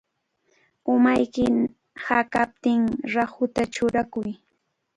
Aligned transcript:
Umayki 0.93 1.45
hakaptin 2.05 2.81
rahuta 3.13 3.61
churakuy. 3.73 4.29